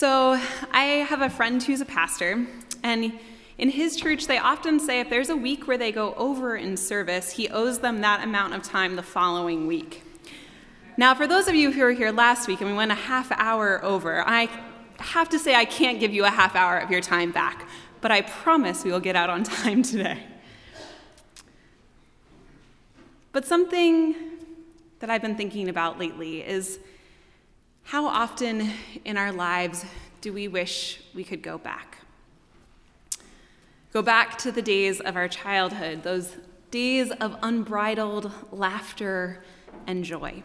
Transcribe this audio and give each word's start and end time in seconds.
So, 0.00 0.40
I 0.72 1.04
have 1.10 1.20
a 1.20 1.28
friend 1.28 1.62
who's 1.62 1.82
a 1.82 1.84
pastor, 1.84 2.46
and 2.82 3.20
in 3.58 3.68
his 3.68 3.96
church, 3.96 4.26
they 4.28 4.38
often 4.38 4.80
say 4.80 5.00
if 5.00 5.10
there's 5.10 5.28
a 5.28 5.36
week 5.36 5.68
where 5.68 5.76
they 5.76 5.92
go 5.92 6.14
over 6.14 6.56
in 6.56 6.78
service, 6.78 7.32
he 7.32 7.50
owes 7.50 7.80
them 7.80 8.00
that 8.00 8.24
amount 8.24 8.54
of 8.54 8.62
time 8.62 8.96
the 8.96 9.02
following 9.02 9.66
week. 9.66 10.02
Now, 10.96 11.14
for 11.14 11.26
those 11.26 11.48
of 11.48 11.54
you 11.54 11.70
who 11.70 11.82
were 11.82 11.92
here 11.92 12.12
last 12.12 12.48
week 12.48 12.62
and 12.62 12.70
we 12.70 12.74
went 12.74 12.90
a 12.90 12.94
half 12.94 13.30
hour 13.32 13.84
over, 13.84 14.26
I 14.26 14.48
have 15.00 15.28
to 15.28 15.38
say 15.38 15.54
I 15.54 15.66
can't 15.66 16.00
give 16.00 16.14
you 16.14 16.24
a 16.24 16.30
half 16.30 16.56
hour 16.56 16.78
of 16.78 16.90
your 16.90 17.02
time 17.02 17.30
back, 17.30 17.68
but 18.00 18.10
I 18.10 18.22
promise 18.22 18.84
we 18.84 18.92
will 18.92 19.00
get 19.00 19.16
out 19.16 19.28
on 19.28 19.44
time 19.44 19.82
today. 19.82 20.22
But 23.32 23.44
something 23.44 24.14
that 25.00 25.10
I've 25.10 25.20
been 25.20 25.36
thinking 25.36 25.68
about 25.68 25.98
lately 25.98 26.40
is 26.40 26.78
how 27.84 28.06
often 28.06 28.70
in 29.04 29.16
our 29.16 29.32
lives 29.32 29.84
do 30.20 30.32
we 30.32 30.48
wish 30.48 31.00
we 31.14 31.24
could 31.24 31.42
go 31.42 31.58
back? 31.58 31.98
Go 33.92 34.02
back 34.02 34.38
to 34.38 34.52
the 34.52 34.62
days 34.62 35.00
of 35.00 35.16
our 35.16 35.26
childhood, 35.26 36.02
those 36.02 36.36
days 36.70 37.10
of 37.10 37.36
unbridled 37.42 38.30
laughter 38.52 39.42
and 39.86 40.04
joy, 40.04 40.42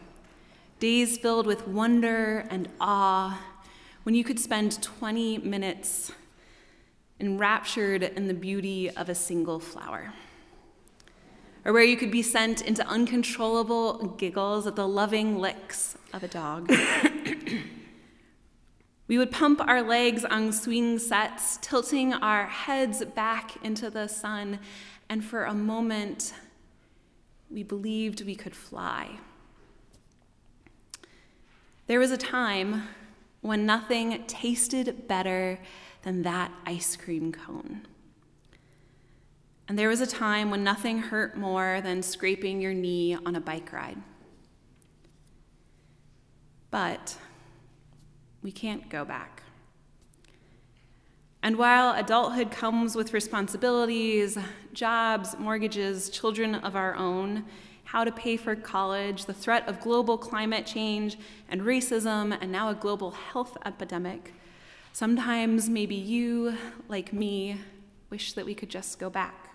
days 0.79 1.17
filled 1.17 1.45
with 1.45 1.67
wonder 1.67 2.45
and 2.49 2.67
awe, 2.79 3.39
when 4.03 4.15
you 4.15 4.23
could 4.23 4.39
spend 4.39 4.81
20 4.81 5.39
minutes 5.39 6.11
enraptured 7.19 8.03
in 8.03 8.27
the 8.27 8.33
beauty 8.33 8.89
of 8.89 9.09
a 9.09 9.15
single 9.15 9.59
flower 9.59 10.13
or 11.65 11.73
where 11.73 11.83
you 11.83 11.97
could 11.97 12.11
be 12.11 12.21
sent 12.21 12.61
into 12.61 12.87
uncontrollable 12.87 14.15
giggles 14.17 14.67
at 14.67 14.75
the 14.75 14.87
loving 14.87 15.39
licks 15.39 15.97
of 16.13 16.23
a 16.23 16.27
dog. 16.27 16.69
we 19.07 19.17
would 19.17 19.31
pump 19.31 19.59
our 19.67 19.81
legs 19.81 20.23
on 20.23 20.53
swing 20.53 20.99
sets, 20.99 21.57
tilting 21.61 22.13
our 22.13 22.45
heads 22.45 23.03
back 23.03 23.57
into 23.65 23.89
the 23.89 24.07
sun, 24.07 24.59
and 25.09 25.25
for 25.25 25.45
a 25.45 25.55
moment, 25.55 26.33
we 27.49 27.63
believed 27.63 28.25
we 28.25 28.35
could 28.35 28.55
fly. 28.55 29.19
There 31.87 31.99
was 31.99 32.11
a 32.11 32.17
time 32.17 32.87
when 33.41 33.65
nothing 33.65 34.23
tasted 34.27 35.07
better 35.07 35.59
than 36.03 36.21
that 36.23 36.51
ice 36.65 36.95
cream 36.95 37.31
cone. 37.31 37.87
And 39.67 39.79
there 39.79 39.89
was 39.89 40.01
a 40.01 40.07
time 40.07 40.51
when 40.51 40.63
nothing 40.63 40.99
hurt 40.99 41.37
more 41.37 41.81
than 41.81 42.03
scraping 42.03 42.61
your 42.61 42.73
knee 42.73 43.17
on 43.25 43.35
a 43.35 43.41
bike 43.41 43.73
ride. 43.73 43.97
But 46.69 47.17
we 48.43 48.51
can't 48.51 48.89
go 48.89 49.03
back. 49.05 49.41
And 51.41 51.57
while 51.57 51.95
adulthood 51.95 52.51
comes 52.51 52.95
with 52.95 53.13
responsibilities, 53.13 54.37
jobs, 54.73 55.35
mortgages, 55.37 56.09
children 56.09 56.55
of 56.55 56.75
our 56.75 56.95
own, 56.95 57.45
how 57.85 58.03
to 58.03 58.11
pay 58.11 58.35
for 58.35 58.55
college, 58.55 59.25
the 59.25 59.33
threat 59.33 59.67
of 59.67 59.79
global 59.79 60.17
climate 60.17 60.65
change 60.65 61.17
and 61.49 61.61
racism, 61.61 62.37
and 62.41 62.51
now 62.51 62.69
a 62.69 62.75
global 62.75 63.11
health 63.11 63.57
epidemic, 63.63 64.33
sometimes 64.91 65.69
maybe 65.69 65.95
you, 65.95 66.57
like 66.87 67.13
me, 67.13 67.57
wish 68.09 68.33
that 68.33 68.45
we 68.45 68.55
could 68.55 68.69
just 68.69 68.97
go 68.97 69.09
back. 69.09 69.54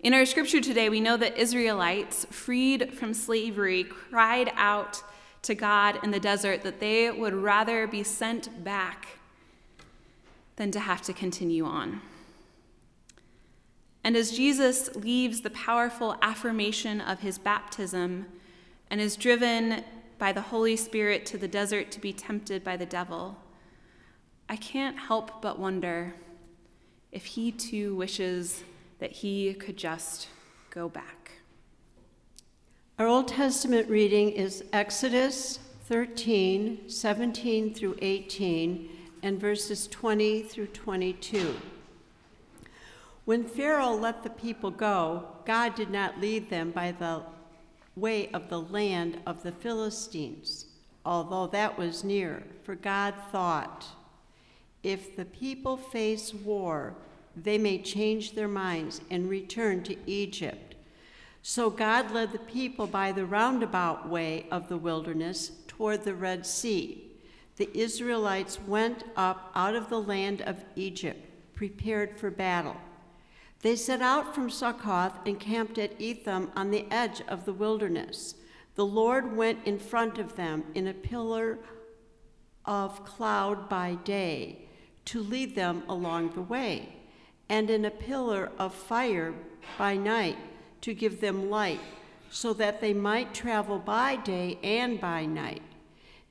In 0.00 0.14
our 0.14 0.24
scripture 0.24 0.60
today, 0.60 0.88
we 0.88 1.00
know 1.00 1.16
that 1.16 1.36
Israelites, 1.36 2.24
freed 2.30 2.94
from 2.94 3.12
slavery, 3.12 3.82
cried 3.82 4.52
out 4.54 5.02
to 5.42 5.56
God 5.56 5.98
in 6.04 6.12
the 6.12 6.20
desert 6.20 6.62
that 6.62 6.78
they 6.78 7.10
would 7.10 7.34
rather 7.34 7.88
be 7.88 8.04
sent 8.04 8.62
back 8.62 9.08
than 10.54 10.70
to 10.70 10.78
have 10.78 11.02
to 11.02 11.12
continue 11.12 11.64
on. 11.64 12.00
And 14.04 14.16
as 14.16 14.30
Jesus 14.30 14.94
leaves 14.94 15.40
the 15.40 15.50
powerful 15.50 16.16
affirmation 16.22 17.00
of 17.00 17.18
his 17.18 17.36
baptism 17.36 18.26
and 18.90 19.00
is 19.00 19.16
driven 19.16 19.82
by 20.16 20.30
the 20.32 20.42
Holy 20.42 20.76
Spirit 20.76 21.26
to 21.26 21.38
the 21.38 21.48
desert 21.48 21.90
to 21.90 22.00
be 22.00 22.12
tempted 22.12 22.62
by 22.62 22.76
the 22.76 22.86
devil, 22.86 23.36
I 24.48 24.54
can't 24.54 24.96
help 24.96 25.42
but 25.42 25.58
wonder 25.58 26.14
if 27.10 27.24
he 27.24 27.50
too 27.50 27.96
wishes 27.96 28.62
that 28.98 29.12
he 29.12 29.54
could 29.54 29.76
just 29.76 30.28
go 30.70 30.88
back. 30.88 31.32
Our 32.98 33.06
Old 33.06 33.28
Testament 33.28 33.88
reading 33.88 34.30
is 34.30 34.64
Exodus 34.72 35.60
13, 35.84 36.88
17 36.88 37.74
through 37.74 37.96
18, 38.02 38.88
and 39.22 39.40
verses 39.40 39.86
20 39.88 40.42
through 40.42 40.66
22. 40.66 41.54
When 43.24 43.44
Pharaoh 43.44 43.94
let 43.94 44.22
the 44.22 44.30
people 44.30 44.70
go, 44.70 45.28
God 45.44 45.74
did 45.74 45.90
not 45.90 46.20
lead 46.20 46.50
them 46.50 46.70
by 46.70 46.92
the 46.92 47.22
way 47.94 48.30
of 48.30 48.48
the 48.48 48.60
land 48.60 49.18
of 49.26 49.42
the 49.42 49.52
Philistines, 49.52 50.66
although 51.04 51.46
that 51.48 51.76
was 51.76 52.04
near, 52.04 52.42
for 52.62 52.74
God 52.74 53.14
thought, 53.30 53.86
if 54.82 55.16
the 55.16 55.24
people 55.24 55.76
face 55.76 56.32
war, 56.32 56.94
they 57.36 57.58
may 57.58 57.78
change 57.78 58.32
their 58.32 58.48
minds 58.48 59.00
and 59.10 59.28
return 59.28 59.82
to 59.84 59.96
Egypt. 60.06 60.74
So 61.42 61.70
God 61.70 62.10
led 62.10 62.32
the 62.32 62.38
people 62.38 62.86
by 62.86 63.12
the 63.12 63.24
roundabout 63.24 64.08
way 64.08 64.46
of 64.50 64.68
the 64.68 64.76
wilderness 64.76 65.52
toward 65.66 66.04
the 66.04 66.14
Red 66.14 66.44
Sea. 66.46 67.10
The 67.56 67.70
Israelites 67.76 68.58
went 68.66 69.04
up 69.16 69.50
out 69.54 69.74
of 69.74 69.88
the 69.88 70.00
land 70.00 70.42
of 70.42 70.64
Egypt, 70.76 71.54
prepared 71.54 72.18
for 72.18 72.30
battle. 72.30 72.76
They 73.62 73.76
set 73.76 74.02
out 74.02 74.34
from 74.34 74.50
Succoth 74.50 75.18
and 75.26 75.40
camped 75.40 75.78
at 75.78 76.00
Etham 76.00 76.52
on 76.54 76.70
the 76.70 76.86
edge 76.90 77.22
of 77.28 77.44
the 77.44 77.52
wilderness. 77.52 78.34
The 78.74 78.86
Lord 78.86 79.36
went 79.36 79.66
in 79.66 79.78
front 79.78 80.18
of 80.18 80.36
them 80.36 80.64
in 80.74 80.86
a 80.86 80.94
pillar 80.94 81.58
of 82.64 83.04
cloud 83.04 83.68
by 83.68 83.96
day 84.04 84.68
to 85.06 85.20
lead 85.20 85.56
them 85.56 85.82
along 85.88 86.32
the 86.32 86.42
way 86.42 86.97
and 87.48 87.70
in 87.70 87.84
a 87.84 87.90
pillar 87.90 88.50
of 88.58 88.74
fire 88.74 89.34
by 89.76 89.96
night 89.96 90.36
to 90.80 90.94
give 90.94 91.20
them 91.20 91.50
light, 91.50 91.80
so 92.30 92.52
that 92.52 92.80
they 92.80 92.92
might 92.92 93.32
travel 93.34 93.78
by 93.78 94.16
day 94.16 94.58
and 94.62 95.00
by 95.00 95.24
night. 95.24 95.62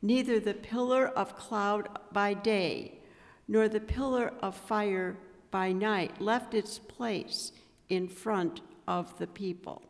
Neither 0.01 0.39
the 0.39 0.53
pillar 0.53 1.07
of 1.07 1.35
cloud 1.35 1.89
by 2.11 2.33
day, 2.33 2.99
nor 3.47 3.67
the 3.67 3.79
pillar 3.79 4.31
of 4.41 4.55
fire 4.55 5.17
by 5.49 5.71
night 5.71 6.21
left 6.21 6.53
its 6.53 6.77
place 6.77 7.51
in 7.89 8.07
front 8.07 8.61
of 8.87 9.17
the 9.17 9.27
people. 9.27 9.81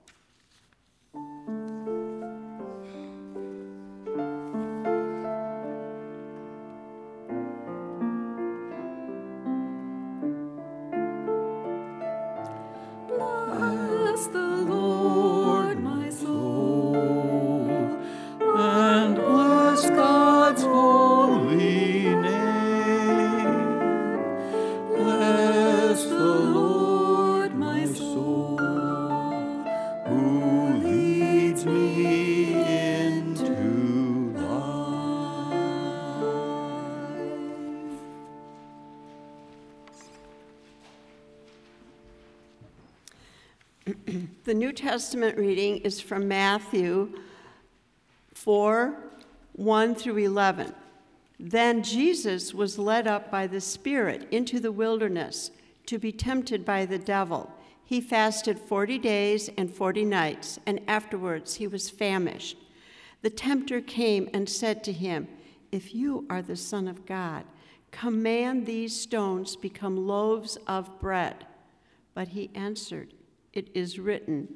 Testament 44.88 45.38
reading 45.38 45.80
is 45.80 46.00
from 46.00 46.30
Matthew 46.30 47.20
4 48.32 48.98
1 49.52 49.96
through 49.96 50.16
11. 50.16 50.74
Then 51.38 51.84
Jesus 51.84 52.54
was 52.54 52.80
led 52.80 53.06
up 53.06 53.30
by 53.30 53.48
the 53.48 53.60
Spirit 53.60 54.30
into 54.32 54.62
the 54.62 54.72
wilderness 54.72 55.52
to 55.88 56.00
be 56.00 56.14
tempted 56.14 56.64
by 56.64 56.86
the 56.86 56.98
devil. 56.98 57.52
He 57.84 58.00
fasted 58.00 58.58
40 58.58 58.98
days 59.00 59.50
and 59.58 59.70
40 59.70 60.06
nights, 60.06 60.58
and 60.66 60.80
afterwards 60.88 61.56
he 61.56 61.68
was 61.68 61.90
famished. 61.90 62.56
The 63.24 63.30
tempter 63.30 63.82
came 63.82 64.30
and 64.34 64.48
said 64.48 64.86
to 64.86 64.94
him, 64.94 65.28
If 65.70 65.94
you 65.94 66.26
are 66.30 66.42
the 66.42 66.56
Son 66.56 66.88
of 66.88 67.06
God, 67.06 67.44
command 67.92 68.66
these 68.66 68.98
stones 68.98 69.58
become 69.58 70.08
loaves 70.08 70.58
of 70.66 70.98
bread. 70.98 71.46
But 72.14 72.30
he 72.30 72.52
answered, 72.56 73.12
it 73.58 73.70
is 73.74 73.98
written, 73.98 74.56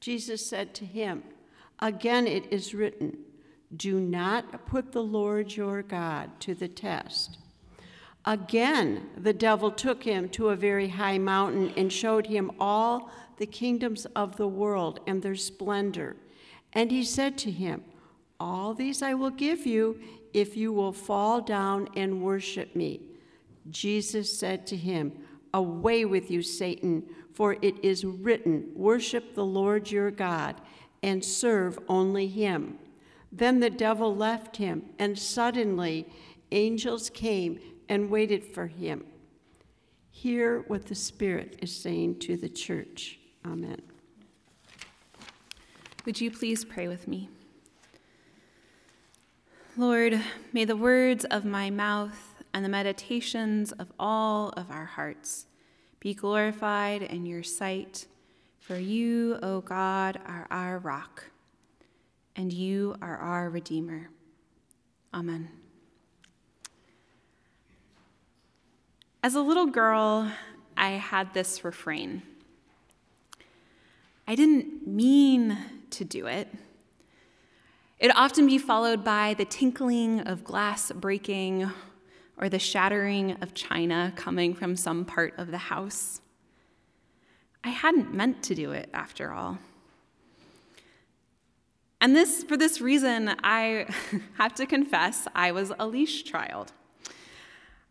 Jesus 0.00 0.44
said 0.44 0.74
to 0.74 0.84
him, 0.84 1.22
Again 1.78 2.26
it 2.26 2.50
is 2.50 2.74
written, 2.74 3.18
Do 3.76 4.00
not 4.00 4.66
put 4.66 4.92
the 4.92 5.02
Lord 5.02 5.54
your 5.54 5.82
God 5.82 6.40
to 6.40 6.54
the 6.54 6.68
test. 6.68 7.38
Again, 8.24 9.08
the 9.16 9.32
devil 9.32 9.70
took 9.70 10.02
him 10.02 10.28
to 10.30 10.50
a 10.50 10.56
very 10.56 10.88
high 10.88 11.18
mountain 11.18 11.72
and 11.76 11.92
showed 11.92 12.26
him 12.26 12.50
all 12.60 13.10
the 13.38 13.46
kingdoms 13.46 14.06
of 14.14 14.36
the 14.36 14.48
world 14.48 15.00
and 15.06 15.22
their 15.22 15.36
splendor. 15.36 16.16
And 16.72 16.90
he 16.90 17.02
said 17.02 17.38
to 17.38 17.50
him, 17.50 17.82
All 18.38 18.74
these 18.74 19.00
I 19.00 19.14
will 19.14 19.30
give 19.30 19.66
you 19.66 20.00
if 20.34 20.56
you 20.56 20.72
will 20.72 20.92
fall 20.92 21.40
down 21.40 21.88
and 21.96 22.22
worship 22.22 22.76
me. 22.76 23.00
Jesus 23.70 24.38
said 24.38 24.66
to 24.68 24.76
him, 24.76 25.12
Away 25.52 26.04
with 26.04 26.30
you, 26.30 26.42
Satan, 26.42 27.04
for 27.32 27.56
it 27.60 27.82
is 27.84 28.04
written, 28.04 28.70
Worship 28.74 29.34
the 29.34 29.44
Lord 29.44 29.90
your 29.90 30.10
God 30.10 30.60
and 31.02 31.24
serve 31.24 31.78
only 31.88 32.26
him. 32.26 32.78
Then 33.32 33.60
the 33.60 33.70
devil 33.70 34.14
left 34.14 34.56
him, 34.56 34.90
and 34.98 35.18
suddenly 35.18 36.06
angels 36.50 37.10
came 37.10 37.60
and 37.88 38.10
waited 38.10 38.44
for 38.44 38.66
him. 38.66 39.04
Hear 40.10 40.64
what 40.66 40.86
the 40.86 40.94
Spirit 40.94 41.58
is 41.62 41.74
saying 41.74 42.18
to 42.20 42.36
the 42.36 42.48
church. 42.48 43.18
Amen. 43.46 43.80
Would 46.04 46.20
you 46.20 46.30
please 46.30 46.64
pray 46.64 46.88
with 46.88 47.06
me? 47.06 47.28
Lord, 49.76 50.20
may 50.52 50.64
the 50.64 50.76
words 50.76 51.24
of 51.26 51.44
my 51.44 51.70
mouth 51.70 52.29
and 52.52 52.64
the 52.64 52.68
meditations 52.68 53.72
of 53.72 53.92
all 53.98 54.50
of 54.50 54.70
our 54.70 54.84
hearts 54.84 55.46
be 56.00 56.14
glorified 56.14 57.02
in 57.02 57.26
your 57.26 57.42
sight, 57.42 58.06
for 58.58 58.76
you, 58.76 59.38
O 59.42 59.60
God, 59.60 60.18
are 60.26 60.46
our 60.50 60.78
rock, 60.78 61.24
and 62.36 62.52
you 62.52 62.96
are 63.02 63.16
our 63.16 63.50
Redeemer. 63.50 64.10
Amen. 65.12 65.48
As 69.22 69.34
a 69.34 69.42
little 69.42 69.66
girl, 69.66 70.32
I 70.76 70.90
had 70.92 71.34
this 71.34 71.62
refrain. 71.64 72.22
I 74.26 74.34
didn't 74.34 74.86
mean 74.86 75.58
to 75.90 76.04
do 76.04 76.26
it. 76.26 76.48
It'd 77.98 78.16
often 78.16 78.46
be 78.46 78.56
followed 78.56 79.04
by 79.04 79.34
the 79.34 79.44
tinkling 79.44 80.20
of 80.20 80.42
glass 80.42 80.90
breaking 80.92 81.70
or 82.40 82.48
the 82.48 82.58
shattering 82.58 83.36
of 83.42 83.54
china 83.54 84.12
coming 84.16 84.54
from 84.54 84.74
some 84.74 85.04
part 85.04 85.34
of 85.36 85.50
the 85.50 85.58
house. 85.58 86.20
I 87.62 87.68
hadn't 87.68 88.14
meant 88.14 88.42
to 88.44 88.54
do 88.54 88.72
it 88.72 88.88
after 88.94 89.30
all. 89.32 89.58
And 92.00 92.16
this, 92.16 92.42
for 92.44 92.56
this 92.56 92.80
reason, 92.80 93.34
I 93.44 93.86
have 94.38 94.54
to 94.54 94.64
confess 94.64 95.28
I 95.34 95.52
was 95.52 95.70
a 95.78 95.86
leash 95.86 96.24
child. 96.24 96.72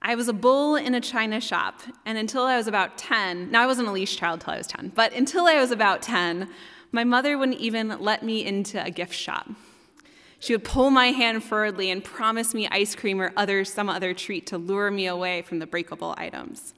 I 0.01 0.15
was 0.15 0.27
a 0.27 0.33
bull 0.33 0.75
in 0.75 0.95
a 0.95 1.01
china 1.01 1.39
shop, 1.39 1.81
and 2.05 2.17
until 2.17 2.43
I 2.43 2.57
was 2.57 2.67
about 2.67 2.97
10, 2.97 3.51
now 3.51 3.61
I 3.61 3.67
wasn't 3.67 3.89
a 3.89 3.91
leash 3.91 4.15
child 4.15 4.39
until 4.39 4.53
I 4.53 4.57
was 4.57 4.67
10, 4.67 4.93
but 4.95 5.13
until 5.13 5.45
I 5.45 5.55
was 5.55 5.71
about 5.71 6.01
10, 6.01 6.49
my 6.91 7.03
mother 7.03 7.37
wouldn't 7.37 7.59
even 7.59 7.89
let 7.99 8.23
me 8.23 8.43
into 8.43 8.83
a 8.83 8.89
gift 8.89 9.13
shop. 9.13 9.47
She 10.39 10.53
would 10.53 10.63
pull 10.63 10.89
my 10.89 11.07
hand 11.07 11.43
forwardly 11.43 11.91
and 11.91 12.03
promise 12.03 12.53
me 12.53 12.67
ice 12.69 12.95
cream 12.95 13.21
or 13.21 13.33
other, 13.35 13.65
some 13.65 13.89
other 13.89 14.13
treat 14.13 14.47
to 14.47 14.57
lure 14.57 14.89
me 14.89 15.05
away 15.05 15.41
from 15.41 15.59
the 15.59 15.67
breakable 15.67 16.15
items. 16.17 16.73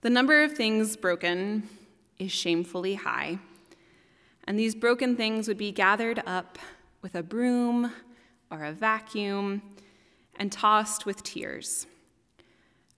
The 0.00 0.10
number 0.10 0.42
of 0.42 0.52
things 0.52 0.96
broken 0.96 1.68
is 2.18 2.32
shamefully 2.32 2.94
high, 2.94 3.38
and 4.44 4.58
these 4.58 4.74
broken 4.74 5.16
things 5.16 5.46
would 5.46 5.58
be 5.58 5.72
gathered 5.72 6.22
up 6.26 6.58
with 7.00 7.14
a 7.14 7.22
broom 7.22 7.92
or 8.50 8.64
a 8.64 8.72
vacuum 8.72 9.62
and 10.36 10.50
tossed 10.50 11.06
with 11.06 11.22
tears. 11.22 11.86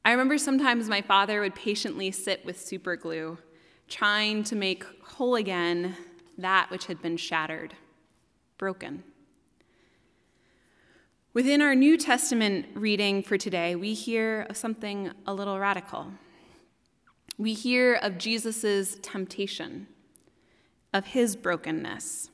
I 0.04 0.12
remember 0.12 0.38
sometimes 0.38 0.88
my 0.88 1.02
father 1.02 1.40
would 1.40 1.54
patiently 1.54 2.10
sit 2.10 2.44
with 2.46 2.58
super 2.60 2.96
glue, 2.96 3.36
trying 3.88 4.42
to 4.44 4.56
make 4.56 4.84
whole 5.02 5.34
again 5.34 5.96
that 6.38 6.70
which 6.70 6.86
had 6.86 7.02
been 7.02 7.18
shattered, 7.18 7.74
broken. 8.60 9.02
Within 11.32 11.62
our 11.62 11.74
New 11.74 11.96
Testament 11.96 12.66
reading 12.74 13.22
for 13.22 13.38
today, 13.38 13.74
we 13.74 13.94
hear 13.94 14.46
of 14.50 14.56
something 14.58 15.12
a 15.26 15.32
little 15.32 15.58
radical. 15.58 16.12
We 17.38 17.54
hear 17.54 17.94
of 17.94 18.18
Jesus' 18.18 18.98
temptation, 19.00 19.86
of 20.92 21.06
his 21.06 21.36
brokenness. 21.36 22.28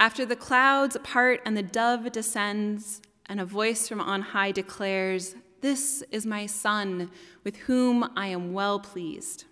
After 0.00 0.26
the 0.26 0.34
clouds 0.34 0.96
part 1.04 1.42
and 1.46 1.56
the 1.56 1.62
dove 1.62 2.10
descends, 2.10 3.00
and 3.26 3.40
a 3.40 3.44
voice 3.44 3.88
from 3.88 4.00
on 4.00 4.20
high 4.20 4.50
declares, 4.50 5.36
This 5.60 6.02
is 6.10 6.26
my 6.26 6.46
Son, 6.46 7.12
with 7.44 7.56
whom 7.68 8.10
I 8.16 8.26
am 8.26 8.52
well 8.52 8.80
pleased. 8.80 9.44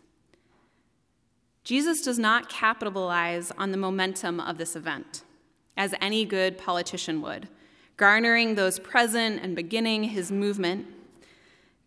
Jesus 1.65 2.03
does 2.03 2.19
not 2.19 2.49
capitalize 2.49 3.51
on 3.59 3.71
the 3.71 3.79
momentum 3.79 4.39
of 4.39 4.59
this 4.59 4.77
event, 4.77 5.25
as 5.77 5.95
any 6.01 6.25
good 6.25 6.59
politician 6.59 7.23
would, 7.23 7.49
garnering 7.97 8.55
those 8.55 8.79
present 8.79 9.43
and 9.43 9.57
beginning 9.57 10.05
his 10.05 10.31
movement. 10.31 10.87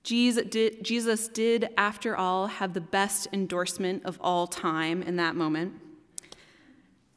Jesus 0.03 1.27
did, 1.27 1.69
after 1.77 2.15
all, 2.15 2.47
have 2.47 2.73
the 2.73 2.81
best 2.81 3.27
endorsement 3.31 4.05
of 4.05 4.17
all 4.21 4.47
time 4.47 5.03
in 5.03 5.17
that 5.17 5.35
moment. 5.35 5.73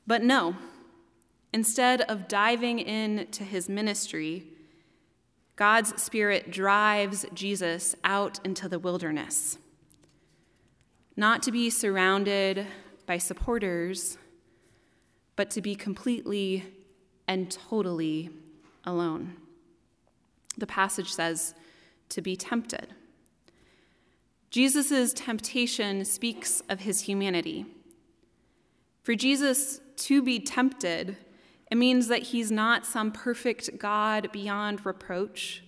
But 0.07 0.23
no, 0.23 0.57
instead 1.53 2.03
of 2.03 2.29
diving 2.29 2.81
into 2.81 3.45
his 3.45 3.69
ministry, 3.69 4.45
God's 5.55 6.03
Spirit 6.03 6.51
drives 6.51 7.25
Jesus 7.33 7.95
out 8.03 8.41
into 8.45 8.69
the 8.69 8.79
wilderness, 8.79 9.59
not 11.21 11.43
to 11.43 11.53
be 11.53 11.69
surrounded 11.69 12.67
by 13.05 13.19
supporters, 13.19 14.17
but 15.37 15.51
to 15.51 15.61
be 15.61 15.75
completely 15.75 16.65
and 17.29 17.51
totally 17.51 18.31
alone. 18.85 19.37
The 20.57 20.67
passage 20.67 21.13
says, 21.13 21.55
to 22.09 22.23
be 22.23 22.37
tempted. 22.37 22.95
Jesus' 24.49 25.13
temptation 25.13 26.07
speaks 26.07 26.63
of 26.71 26.81
his 26.81 27.03
humanity. 27.03 27.67
For 29.03 29.15
Jesus 29.15 29.83
to 29.97 30.23
be 30.23 30.41
tempted 30.41 31.19
it 31.71 31.77
means 31.77 32.09
that 32.09 32.23
he's 32.23 32.51
not 32.51 32.87
some 32.87 33.13
perfect 33.13 33.79
God 33.79 34.33
beyond 34.33 34.87
reproach, 34.87 35.65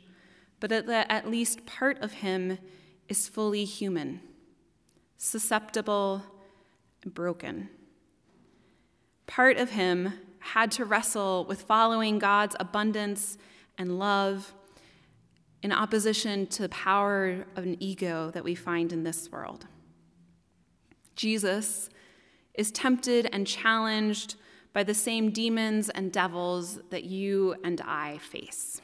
but 0.61 0.71
that 0.71 1.06
at 1.11 1.30
least 1.30 1.66
part 1.66 2.00
of 2.02 2.12
him 2.14 2.59
is 3.11 3.28
fully 3.28 3.66
human, 3.66 4.21
susceptible, 5.23 6.21
and 7.05 7.14
broken. 7.14 7.69
Part 9.29 9.57
of 9.57 9.71
him 9.71 10.14
had 10.41 10.73
to 10.73 10.85
wrestle 10.85 11.45
with 11.49 11.62
following 11.62 12.19
God's 12.19 12.57
abundance 12.59 13.38
and 13.79 14.00
love 14.00 14.52
in 15.62 15.71
opposition 15.71 16.49
to 16.49 16.62
the 16.62 16.69
power 16.71 17.47
of 17.55 17.62
an 17.62 17.76
ego 17.79 18.33
that 18.33 18.43
we 18.43 18.57
find 18.57 18.93
in 18.93 19.05
this 19.05 19.31
world. 19.31 19.67
Jesus 21.14 21.88
is 22.55 22.73
tempted 22.73 23.29
and 23.33 23.47
challenged 23.47 24.35
by 24.73 24.83
the 24.83 24.93
same 24.93 25.31
demons 25.31 25.88
and 25.88 26.11
devils 26.11 26.81
that 26.91 27.05
you 27.05 27.55
and 27.62 27.81
I 27.83 28.19
face. 28.19 28.83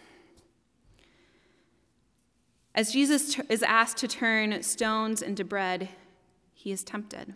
As 2.76 2.92
Jesus 2.92 3.40
is 3.48 3.64
asked 3.64 3.96
to 3.98 4.06
turn 4.06 4.62
stones 4.62 5.20
into 5.20 5.42
bread, 5.42 5.88
is 6.72 6.84
tempted. 6.84 7.34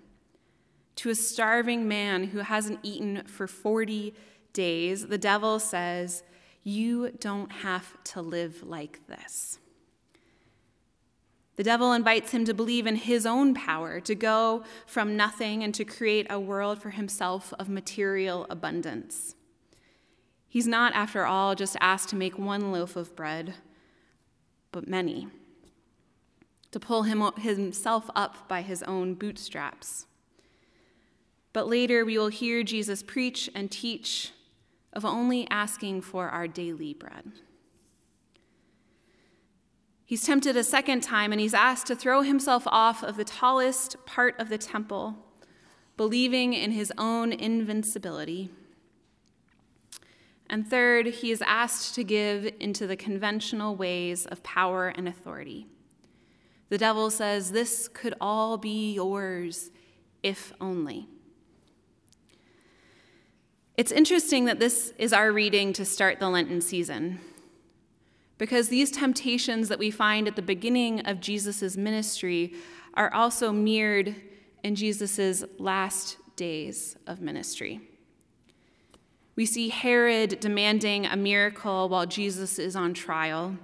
To 0.96 1.10
a 1.10 1.14
starving 1.14 1.88
man 1.88 2.24
who 2.24 2.40
hasn't 2.40 2.80
eaten 2.82 3.22
for 3.26 3.46
40 3.46 4.14
days, 4.52 5.06
the 5.06 5.18
devil 5.18 5.58
says, 5.58 6.22
You 6.62 7.12
don't 7.18 7.50
have 7.50 8.02
to 8.04 8.22
live 8.22 8.62
like 8.62 9.06
this. 9.06 9.58
The 11.56 11.64
devil 11.64 11.92
invites 11.92 12.32
him 12.32 12.44
to 12.46 12.54
believe 12.54 12.86
in 12.86 12.96
his 12.96 13.26
own 13.26 13.54
power, 13.54 14.00
to 14.00 14.14
go 14.14 14.64
from 14.86 15.16
nothing 15.16 15.62
and 15.62 15.74
to 15.74 15.84
create 15.84 16.26
a 16.30 16.40
world 16.40 16.80
for 16.80 16.90
himself 16.90 17.52
of 17.58 17.68
material 17.68 18.46
abundance. 18.48 19.34
He's 20.48 20.66
not, 20.66 20.94
after 20.94 21.24
all, 21.24 21.54
just 21.54 21.76
asked 21.80 22.08
to 22.10 22.16
make 22.16 22.38
one 22.38 22.72
loaf 22.72 22.96
of 22.96 23.14
bread, 23.16 23.54
but 24.70 24.88
many, 24.88 25.28
to 26.73 26.81
pull 26.81 27.05
him, 27.05 27.23
himself 27.38 28.11
up 28.17 28.49
by 28.49 28.62
his 28.62 28.83
own 28.83 29.14
bootstraps. 29.14 30.07
But 31.52 31.69
later 31.69 32.05
we 32.05 32.19
will 32.19 32.29
hear 32.29 32.62
Jesus 32.62 33.02
preach 33.02 33.49
and 33.55 33.71
teach 33.71 34.33
of 34.93 35.05
only 35.05 35.47
asking 35.50 36.00
for 36.00 36.29
our 36.29 36.49
daily 36.49 36.95
bread. 36.95 37.33
He's 40.05 40.25
tempted 40.25 40.57
a 40.57 40.64
second 40.64 41.02
time 41.02 41.33
and 41.33 41.41
he's 41.41 41.55
asked 41.55 41.87
to 41.87 41.97
throw 41.97 42.23
himself 42.23 42.64
off 42.67 43.02
of 43.02 43.17
the 43.17 43.25
tallest 43.25 43.97
part 44.05 44.38
of 44.38 44.49
the 44.50 44.59
temple, 44.59 45.17
believing 45.97 46.52
in 46.52 46.73
his 46.73 46.93
own 46.99 47.33
invincibility. 47.33 48.50
And 50.50 50.69
third, 50.69 51.07
he 51.07 51.31
is 51.31 51.43
asked 51.43 51.95
to 51.95 52.05
give 52.05 52.50
into 52.61 52.87
the 52.87 52.97
conventional 52.97 53.75
ways 53.75 54.26
of 54.26 54.43
power 54.43 54.88
and 54.88 55.09
authority. 55.09 55.67
The 56.73 56.79
devil 56.79 57.11
says, 57.11 57.52
This 57.52 57.87
could 57.87 58.14
all 58.19 58.57
be 58.57 58.95
yours 58.95 59.71
if 60.23 60.55
only. 60.59 61.07
It's 63.76 63.93
interesting 63.93 64.47
that 64.47 64.59
this 64.59 64.95
is 64.97 65.12
our 65.12 65.33
reading 65.33 65.75
to 65.75 65.85
start 65.85 66.19
the 66.19 66.31
Lenten 66.31 66.62
season, 66.62 67.21
because 68.38 68.71
these 68.71 68.91
temptations 68.91 69.69
that 69.69 69.79
we 69.79 69.91
find 69.91 70.26
at 70.26 70.35
the 70.35 70.41
beginning 70.41 71.00
of 71.00 71.21
Jesus' 71.21 71.76
ministry 71.76 72.55
are 72.95 73.12
also 73.12 73.52
mirrored 73.52 74.17
in 74.64 74.75
Jesus' 74.75 75.45
last 75.59 76.17
days 76.37 76.97
of 77.07 77.21
ministry. 77.21 77.83
We 79.37 79.45
see 79.45 79.69
Herod 79.69 80.41
demanding 80.41 81.05
a 81.05 81.17
miracle 81.17 81.91
while 81.91 82.07
Jesus 82.07 82.59
is 82.59 82.75
on 82.75 82.95
trial. 82.95 83.59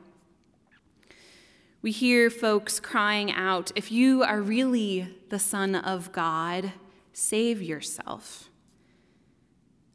We 1.80 1.92
hear 1.92 2.28
folks 2.28 2.80
crying 2.80 3.30
out, 3.30 3.70
If 3.76 3.92
you 3.92 4.24
are 4.24 4.40
really 4.40 5.14
the 5.28 5.38
Son 5.38 5.76
of 5.76 6.10
God, 6.10 6.72
save 7.12 7.62
yourself. 7.62 8.50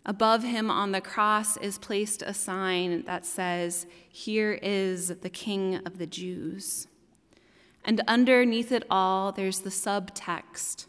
Above 0.05 0.43
him 0.43 0.71
on 0.71 0.93
the 0.93 1.01
cross 1.01 1.57
is 1.57 1.77
placed 1.77 2.21
a 2.21 2.33
sign 2.33 3.03
that 3.03 3.25
says, 3.25 3.85
Here 4.07 4.53
is 4.61 5.09
the 5.09 5.29
King 5.29 5.81
of 5.85 5.97
the 5.97 6.07
Jews. 6.07 6.87
And 7.83 8.01
underneath 8.07 8.71
it 8.71 8.85
all, 8.89 9.33
there's 9.33 9.59
the 9.59 9.69
subtext 9.69 10.87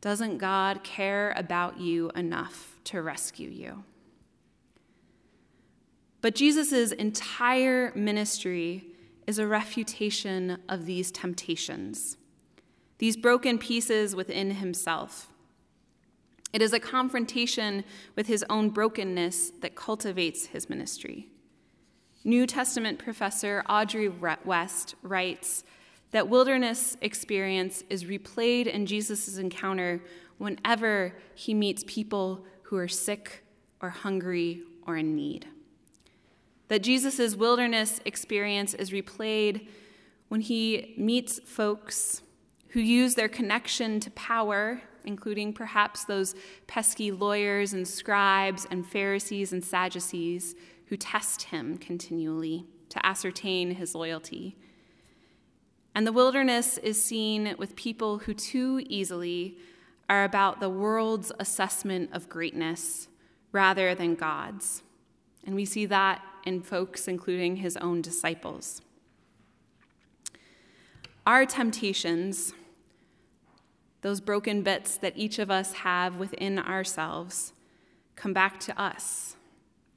Doesn't 0.00 0.38
God 0.38 0.82
care 0.82 1.34
about 1.36 1.78
you 1.78 2.10
enough 2.14 2.78
to 2.84 3.02
rescue 3.02 3.50
you? 3.50 3.84
But 6.22 6.34
Jesus' 6.34 6.90
entire 6.92 7.92
ministry 7.94 8.86
is 9.26 9.38
a 9.38 9.46
refutation 9.46 10.58
of 10.68 10.86
these 10.86 11.10
temptations, 11.10 12.16
these 12.98 13.16
broken 13.16 13.58
pieces 13.58 14.14
within 14.14 14.52
himself. 14.52 15.32
It 16.52 16.62
is 16.62 16.72
a 16.72 16.78
confrontation 16.78 17.84
with 18.14 18.28
his 18.28 18.44
own 18.48 18.70
brokenness 18.70 19.52
that 19.60 19.74
cultivates 19.74 20.46
his 20.46 20.70
ministry. 20.70 21.28
New 22.22 22.46
Testament 22.46 22.98
professor 22.98 23.64
Audrey 23.68 24.08
West 24.08 24.94
writes 25.02 25.64
that 26.12 26.28
wilderness 26.28 26.96
experience 27.00 27.82
is 27.90 28.04
replayed 28.04 28.66
in 28.66 28.86
Jesus' 28.86 29.36
encounter 29.36 30.00
whenever 30.38 31.14
he 31.34 31.54
meets 31.54 31.84
people 31.86 32.44
who 32.62 32.76
are 32.76 32.88
sick 32.88 33.42
or 33.82 33.90
hungry 33.90 34.62
or 34.86 34.96
in 34.96 35.16
need. 35.16 35.46
That 36.68 36.82
Jesus' 36.82 37.36
wilderness 37.36 38.00
experience 38.04 38.74
is 38.74 38.90
replayed 38.90 39.68
when 40.28 40.40
he 40.40 40.94
meets 40.96 41.38
folks 41.40 42.22
who 42.68 42.80
use 42.80 43.14
their 43.14 43.28
connection 43.28 44.00
to 44.00 44.10
power 44.12 44.82
including 45.04 45.52
perhaps 45.52 46.04
those 46.04 46.34
pesky 46.66 47.10
lawyers 47.10 47.72
and 47.72 47.86
scribes 47.86 48.66
and 48.70 48.86
Pharisees 48.86 49.52
and 49.52 49.62
Sadducees 49.62 50.54
who 50.86 50.96
test 50.96 51.44
him 51.44 51.78
continually 51.78 52.66
to 52.88 53.04
ascertain 53.06 53.72
his 53.72 53.94
loyalty. 53.94 54.56
And 55.94 56.06
the 56.06 56.12
wilderness 56.12 56.78
is 56.78 57.02
seen 57.02 57.54
with 57.58 57.76
people 57.76 58.18
who 58.18 58.34
too 58.34 58.84
easily 58.88 59.58
are 60.08 60.24
about 60.24 60.60
the 60.60 60.68
world's 60.68 61.32
assessment 61.38 62.10
of 62.12 62.28
greatness 62.28 63.08
rather 63.52 63.94
than 63.94 64.14
God's. 64.14 64.82
And 65.46 65.54
we 65.54 65.64
see 65.64 65.86
that 65.86 66.22
in 66.44 66.62
folks, 66.62 67.08
including 67.08 67.56
his 67.56 67.76
own 67.76 68.02
disciples. 68.02 68.82
Our 71.26 71.46
temptations 71.46 72.52
those 74.04 74.20
broken 74.20 74.60
bits 74.60 74.98
that 74.98 75.16
each 75.16 75.38
of 75.38 75.50
us 75.50 75.72
have 75.72 76.16
within 76.16 76.58
ourselves 76.58 77.54
come 78.16 78.34
back 78.34 78.60
to 78.60 78.78
us 78.78 79.34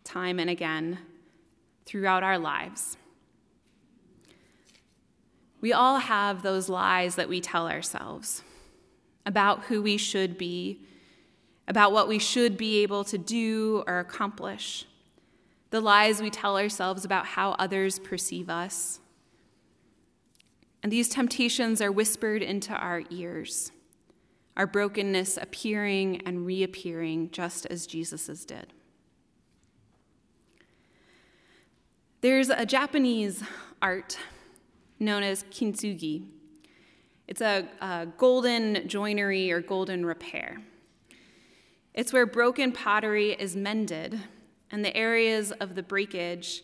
time 0.05 0.39
and 0.39 0.49
again 0.49 0.97
throughout 1.85 2.23
our 2.23 2.37
lives. 2.37 2.95
We 5.59 5.73
all 5.73 5.99
have 5.99 6.41
those 6.41 6.69
lies 6.69 7.15
that 7.15 7.27
we 7.27 7.41
tell 7.41 7.67
ourselves 7.67 8.43
about 9.25 9.65
who 9.65 9.81
we 9.81 9.97
should 9.97 10.37
be, 10.37 10.79
about 11.67 11.91
what 11.91 12.07
we 12.07 12.17
should 12.17 12.55
be 12.55 12.83
able 12.83 13.03
to 13.03 13.17
do 13.17 13.83
or 13.87 13.99
accomplish, 13.99 14.85
the 15.69 15.81
lies 15.81 16.21
we 16.21 16.29
tell 16.29 16.57
ourselves 16.57 17.03
about 17.03 17.25
how 17.25 17.51
others 17.51 17.99
perceive 17.99 18.49
us. 18.49 18.99
And 20.81 20.91
these 20.91 21.09
temptations 21.09 21.81
are 21.81 21.91
whispered 21.91 22.41
into 22.41 22.73
our 22.73 23.03
ears 23.09 23.71
our 24.57 24.65
brokenness 24.65 25.37
appearing 25.37 26.19
and 26.25 26.43
reappearing 26.43 27.29
just 27.29 27.67
as 27.67 27.85
Jesus's 27.85 28.43
did. 28.43 28.73
There's 32.21 32.49
a 32.49 32.65
Japanese 32.65 33.43
art 33.83 34.17
known 34.99 35.21
as 35.21 35.43
kintsugi. 35.51 36.25
It's 37.27 37.41
a, 37.41 37.67
a, 37.79 38.07
golden 38.17 38.87
joinery 38.87 39.51
or 39.51 39.61
golden 39.61 40.03
repair. 40.03 40.59
It's 41.93 42.11
where 42.11 42.25
broken 42.25 42.71
pottery 42.71 43.33
is 43.33 43.55
mended 43.55 44.19
and 44.71 44.83
the 44.83 44.95
areas 44.95 45.51
of 45.53 45.75
the 45.75 45.83
breakage 45.83 46.63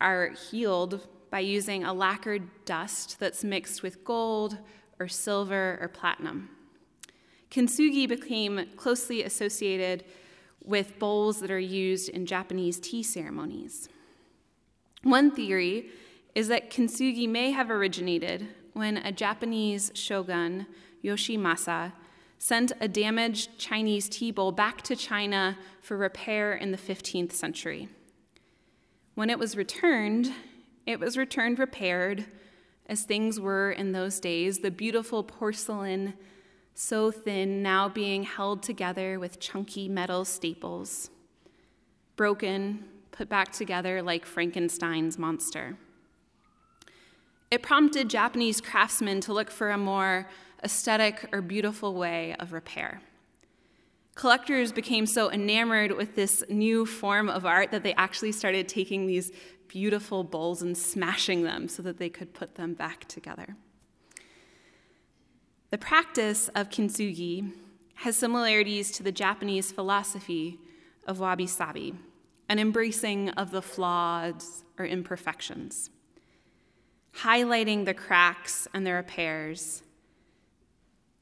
are 0.00 0.30
healed 0.50 1.06
by 1.30 1.40
using 1.40 1.84
a 1.84 1.92
lacquered 1.92 2.64
dust 2.64 3.18
that's 3.18 3.42
mixed 3.42 3.82
with 3.82 4.04
gold 4.04 4.58
or 4.98 5.08
silver 5.08 5.78
or 5.80 5.88
platinum. 5.88 6.48
Kintsugi 7.50 8.08
became 8.08 8.66
closely 8.76 9.22
associated 9.22 10.04
with 10.62 10.98
bowls 10.98 11.40
that 11.40 11.50
are 11.50 11.58
used 11.58 12.08
in 12.08 12.26
Japanese 12.26 12.80
tea 12.80 13.02
ceremonies. 13.02 13.88
One 15.02 15.30
theory 15.30 15.90
is 16.34 16.48
that 16.48 16.70
kintsugi 16.70 17.28
may 17.28 17.50
have 17.50 17.70
originated 17.70 18.48
when 18.72 18.96
a 18.96 19.12
Japanese 19.12 19.92
shogun, 19.94 20.66
Yoshimasa, 21.04 21.92
sent 22.38 22.72
a 22.80 22.88
damaged 22.88 23.58
Chinese 23.58 24.08
tea 24.08 24.30
bowl 24.30 24.52
back 24.52 24.82
to 24.82 24.96
China 24.96 25.56
for 25.80 25.96
repair 25.96 26.54
in 26.54 26.72
the 26.72 26.78
15th 26.78 27.32
century. 27.32 27.88
When 29.14 29.30
it 29.30 29.38
was 29.38 29.56
returned, 29.56 30.32
it 30.86 31.00
was 31.00 31.16
returned 31.16 31.58
repaired, 31.58 32.26
as 32.86 33.04
things 33.04 33.40
were 33.40 33.70
in 33.70 33.92
those 33.92 34.20
days, 34.20 34.58
the 34.58 34.70
beautiful 34.70 35.22
porcelain 35.22 36.14
so 36.74 37.10
thin, 37.10 37.62
now 37.62 37.88
being 37.88 38.24
held 38.24 38.62
together 38.62 39.18
with 39.18 39.38
chunky 39.38 39.88
metal 39.88 40.24
staples, 40.24 41.08
broken, 42.16 42.84
put 43.12 43.28
back 43.28 43.52
together 43.52 44.02
like 44.02 44.26
Frankenstein's 44.26 45.16
monster. 45.16 45.78
It 47.50 47.62
prompted 47.62 48.10
Japanese 48.10 48.60
craftsmen 48.60 49.20
to 49.22 49.32
look 49.32 49.52
for 49.52 49.70
a 49.70 49.78
more 49.78 50.28
aesthetic 50.64 51.28
or 51.32 51.42
beautiful 51.42 51.94
way 51.94 52.34
of 52.38 52.52
repair. 52.52 53.02
Collectors 54.14 54.72
became 54.72 55.06
so 55.06 55.30
enamored 55.30 55.92
with 55.92 56.14
this 56.14 56.42
new 56.48 56.86
form 56.86 57.28
of 57.28 57.44
art 57.44 57.70
that 57.72 57.82
they 57.82 57.94
actually 57.94 58.32
started 58.32 58.68
taking 58.68 59.06
these 59.06 59.32
beautiful 59.68 60.22
bowls 60.22 60.62
and 60.62 60.76
smashing 60.76 61.42
them 61.42 61.68
so 61.68 61.82
that 61.82 61.98
they 61.98 62.08
could 62.08 62.32
put 62.32 62.54
them 62.54 62.74
back 62.74 63.06
together. 63.06 63.56
The 65.70 65.78
practice 65.78 66.48
of 66.54 66.70
kintsugi 66.70 67.52
has 67.96 68.16
similarities 68.16 68.90
to 68.92 69.02
the 69.02 69.12
Japanese 69.12 69.72
philosophy 69.72 70.60
of 71.06 71.18
wabi 71.18 71.46
sabi, 71.46 71.94
an 72.48 72.58
embracing 72.58 73.30
of 73.30 73.50
the 73.50 73.62
flaws 73.62 74.64
or 74.78 74.84
imperfections, 74.84 75.90
highlighting 77.18 77.84
the 77.84 77.94
cracks 77.94 78.68
and 78.72 78.86
the 78.86 78.92
repairs 78.92 79.82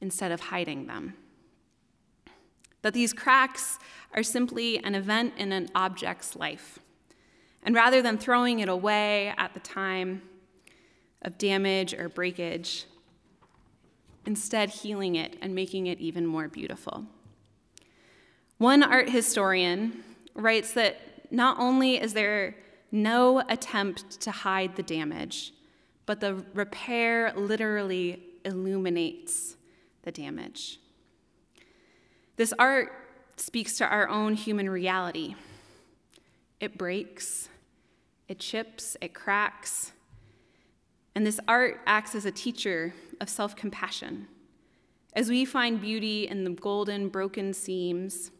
instead 0.03 0.33
of 0.33 0.41
hiding 0.41 0.85
them. 0.85 1.15
that 2.83 2.93
these 2.93 3.13
cracks 3.13 3.79
are 4.13 4.23
simply 4.23 4.77
an 4.83 4.93
event 4.93 5.33
in 5.37 5.53
an 5.53 5.69
object's 5.73 6.35
life. 6.35 6.79
And 7.63 7.73
rather 7.73 8.01
than 8.01 8.17
throwing 8.17 8.59
it 8.59 8.67
away 8.67 9.33
at 9.37 9.53
the 9.53 9.61
time 9.61 10.21
of 11.21 11.37
damage 11.37 11.93
or 11.93 12.09
breakage, 12.09 12.85
instead 14.25 14.69
healing 14.69 15.15
it 15.15 15.37
and 15.41 15.55
making 15.55 15.87
it 15.87 15.99
even 15.99 16.25
more 16.25 16.49
beautiful. 16.49 17.05
One 18.57 18.83
art 18.83 19.09
historian 19.09 20.03
writes 20.35 20.73
that 20.73 20.97
not 21.31 21.57
only 21.59 22.01
is 22.01 22.13
there 22.13 22.55
no 22.91 23.43
attempt 23.47 24.19
to 24.19 24.31
hide 24.31 24.75
the 24.75 24.83
damage, 24.83 25.53
but 26.05 26.19
the 26.19 26.43
repair 26.53 27.31
literally 27.35 28.21
illuminates 28.43 29.55
the 30.03 30.11
damage. 30.11 30.79
This 32.35 32.53
art 32.59 32.91
speaks 33.37 33.77
to 33.77 33.85
our 33.85 34.07
own 34.07 34.33
human 34.35 34.69
reality. 34.69 35.35
It 36.59 36.77
breaks, 36.77 37.49
it 38.27 38.39
chips, 38.39 38.95
it 39.01 39.13
cracks. 39.13 39.91
And 41.15 41.25
this 41.25 41.39
art 41.47 41.81
acts 41.85 42.15
as 42.15 42.25
a 42.25 42.31
teacher 42.31 42.93
of 43.19 43.29
self 43.29 43.55
compassion. 43.55 44.27
As 45.15 45.29
we 45.29 45.45
find 45.45 45.79
beauty 45.79 46.27
in 46.27 46.43
the 46.43 46.49
golden, 46.49 47.09
broken 47.09 47.53
seams, 47.53 48.31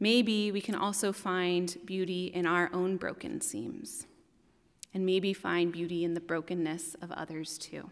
maybe 0.00 0.50
we 0.50 0.60
can 0.60 0.74
also 0.74 1.12
find 1.12 1.76
beauty 1.84 2.26
in 2.26 2.44
our 2.44 2.68
own 2.72 2.96
broken 2.96 3.40
seams, 3.40 4.06
and 4.92 5.06
maybe 5.06 5.32
find 5.32 5.72
beauty 5.72 6.04
in 6.04 6.14
the 6.14 6.20
brokenness 6.20 6.96
of 7.00 7.12
others 7.12 7.56
too. 7.56 7.90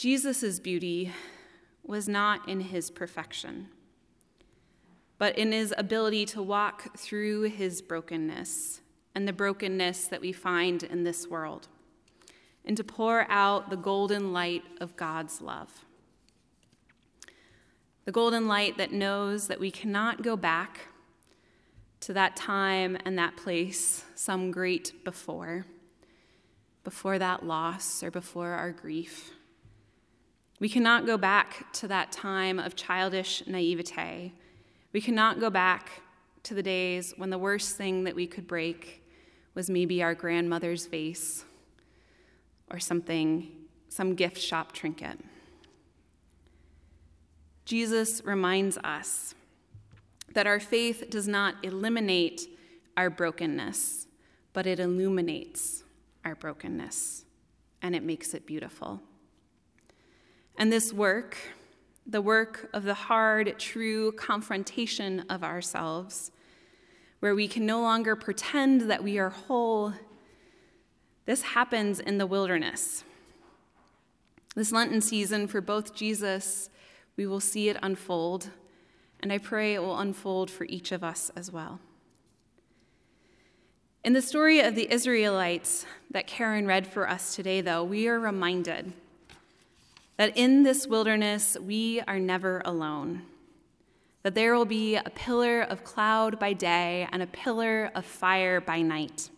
Jesus' 0.00 0.58
beauty 0.58 1.12
was 1.84 2.08
not 2.08 2.48
in 2.48 2.60
his 2.60 2.90
perfection, 2.90 3.68
but 5.18 5.36
in 5.36 5.52
his 5.52 5.74
ability 5.76 6.24
to 6.24 6.42
walk 6.42 6.96
through 6.96 7.42
his 7.42 7.82
brokenness 7.82 8.80
and 9.14 9.28
the 9.28 9.32
brokenness 9.34 10.06
that 10.06 10.22
we 10.22 10.32
find 10.32 10.84
in 10.84 11.04
this 11.04 11.28
world, 11.28 11.68
and 12.64 12.78
to 12.78 12.82
pour 12.82 13.30
out 13.30 13.68
the 13.68 13.76
golden 13.76 14.32
light 14.32 14.62
of 14.80 14.96
God's 14.96 15.42
love. 15.42 15.84
The 18.06 18.12
golden 18.12 18.48
light 18.48 18.78
that 18.78 18.92
knows 18.92 19.48
that 19.48 19.60
we 19.60 19.70
cannot 19.70 20.22
go 20.22 20.34
back 20.34 20.88
to 22.00 22.14
that 22.14 22.36
time 22.36 22.96
and 23.04 23.18
that 23.18 23.36
place, 23.36 24.06
some 24.14 24.50
great 24.50 25.04
before, 25.04 25.66
before 26.84 27.18
that 27.18 27.44
loss 27.44 28.02
or 28.02 28.10
before 28.10 28.52
our 28.52 28.72
grief. 28.72 29.32
We 30.60 30.68
cannot 30.68 31.06
go 31.06 31.16
back 31.16 31.72
to 31.74 31.88
that 31.88 32.12
time 32.12 32.58
of 32.58 32.76
childish 32.76 33.42
naivete. 33.46 34.34
We 34.92 35.00
cannot 35.00 35.40
go 35.40 35.48
back 35.48 36.02
to 36.42 36.54
the 36.54 36.62
days 36.62 37.14
when 37.16 37.30
the 37.30 37.38
worst 37.38 37.76
thing 37.76 38.04
that 38.04 38.14
we 38.14 38.26
could 38.26 38.46
break 38.46 39.02
was 39.54 39.70
maybe 39.70 40.02
our 40.02 40.14
grandmother's 40.14 40.84
vase 40.86 41.46
or 42.70 42.78
something, 42.78 43.50
some 43.88 44.14
gift 44.14 44.38
shop 44.38 44.72
trinket. 44.72 45.18
Jesus 47.64 48.22
reminds 48.24 48.76
us 48.78 49.34
that 50.34 50.46
our 50.46 50.60
faith 50.60 51.08
does 51.08 51.26
not 51.26 51.54
eliminate 51.62 52.46
our 52.96 53.08
brokenness, 53.08 54.06
but 54.52 54.66
it 54.66 54.78
illuminates 54.78 55.84
our 56.24 56.34
brokenness 56.34 57.24
and 57.80 57.96
it 57.96 58.02
makes 58.02 58.34
it 58.34 58.46
beautiful. 58.46 59.00
And 60.60 60.70
this 60.70 60.92
work, 60.92 61.38
the 62.06 62.20
work 62.20 62.68
of 62.74 62.82
the 62.82 62.92
hard, 62.92 63.58
true 63.58 64.12
confrontation 64.12 65.20
of 65.30 65.42
ourselves, 65.42 66.32
where 67.20 67.34
we 67.34 67.48
can 67.48 67.64
no 67.64 67.80
longer 67.80 68.14
pretend 68.14 68.82
that 68.82 69.02
we 69.02 69.18
are 69.18 69.30
whole, 69.30 69.94
this 71.24 71.40
happens 71.40 71.98
in 71.98 72.18
the 72.18 72.26
wilderness. 72.26 73.04
This 74.54 74.70
Lenten 74.70 75.00
season 75.00 75.46
for 75.46 75.62
both 75.62 75.94
Jesus, 75.94 76.68
we 77.16 77.26
will 77.26 77.40
see 77.40 77.70
it 77.70 77.78
unfold, 77.82 78.50
and 79.20 79.32
I 79.32 79.38
pray 79.38 79.72
it 79.72 79.80
will 79.80 79.98
unfold 79.98 80.50
for 80.50 80.64
each 80.64 80.92
of 80.92 81.02
us 81.02 81.30
as 81.34 81.50
well. 81.50 81.80
In 84.04 84.12
the 84.12 84.20
story 84.20 84.60
of 84.60 84.74
the 84.74 84.92
Israelites 84.92 85.86
that 86.10 86.26
Karen 86.26 86.66
read 86.66 86.86
for 86.86 87.08
us 87.08 87.34
today, 87.34 87.62
though, 87.62 87.82
we 87.82 88.08
are 88.08 88.20
reminded 88.20 88.92
that 90.20 90.36
in 90.36 90.64
this 90.64 90.86
wilderness 90.86 91.56
we 91.62 91.98
are 92.06 92.18
never 92.18 92.60
alone, 92.66 93.22
that 94.22 94.34
there 94.34 94.54
will 94.54 94.66
be 94.66 94.94
a 94.94 95.10
pillar 95.14 95.62
of 95.62 95.82
cloud 95.82 96.38
by 96.38 96.52
day 96.52 97.08
and 97.10 97.22
a 97.22 97.26
pillar 97.26 97.90
of 97.94 98.04
fire 98.04 98.60
by 98.60 98.82
night, 98.82 99.30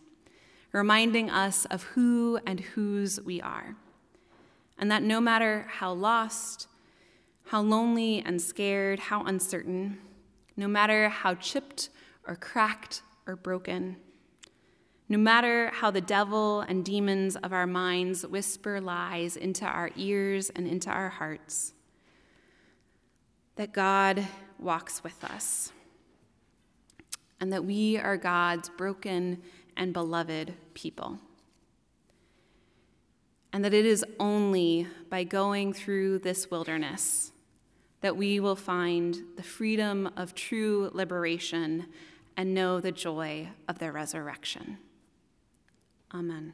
reminding 0.73 1.29
us 1.29 1.63
of 1.71 1.83
who 1.83 2.37
and 2.45 2.59
whose 2.59 3.17
we 3.21 3.39
are, 3.39 3.77
and 4.77 4.91
that 4.91 5.01
no 5.01 5.21
matter 5.21 5.65
how 5.69 5.93
lost, 5.93 6.67
how 7.45 7.61
lonely 7.61 8.21
and 8.25 8.41
scared, 8.41 8.99
how 8.99 9.23
uncertain, 9.23 9.97
no 10.57 10.67
matter 10.67 11.07
how 11.07 11.33
chipped 11.33 11.87
or 12.27 12.35
cracked 12.35 13.03
or 13.25 13.37
broken, 13.37 13.95
no 15.09 15.17
matter 15.17 15.69
how 15.73 15.91
the 15.91 16.01
devil 16.01 16.61
and 16.61 16.85
demons 16.85 17.35
of 17.35 17.53
our 17.53 17.67
minds 17.67 18.25
whisper 18.25 18.79
lies 18.79 19.35
into 19.35 19.65
our 19.65 19.91
ears 19.95 20.49
and 20.55 20.67
into 20.67 20.89
our 20.89 21.09
hearts, 21.09 21.73
that 23.55 23.73
God 23.73 24.25
walks 24.57 25.03
with 25.03 25.23
us, 25.23 25.71
and 27.39 27.51
that 27.51 27.65
we 27.65 27.97
are 27.97 28.17
God's 28.17 28.69
broken 28.69 29.41
and 29.75 29.93
beloved 29.93 30.53
people. 30.73 31.19
And 33.51 33.63
that 33.63 33.73
it 33.73 33.85
is 33.85 34.03
only 34.19 34.87
by 35.09 35.25
going 35.25 35.73
through 35.73 36.19
this 36.19 36.49
wilderness 36.49 37.33
that 38.01 38.17
we 38.17 38.39
will 38.39 38.55
find 38.55 39.17
the 39.37 39.43
freedom 39.43 40.09
of 40.17 40.35
true 40.35 40.89
liberation 40.93 41.85
and 42.35 42.53
know 42.53 42.81
the 42.81 42.91
joy 42.91 43.47
of 43.69 43.79
the 43.79 43.91
resurrection. 43.91 44.77
Amen. 46.13 46.53